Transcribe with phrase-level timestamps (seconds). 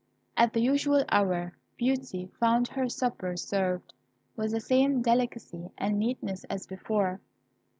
[0.35, 3.93] At the usual hour, Beauty found her supper served,
[4.35, 7.19] with the same delicacy and neatness as before.